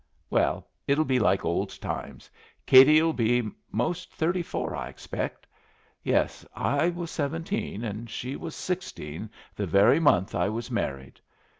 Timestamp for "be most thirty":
3.13-4.41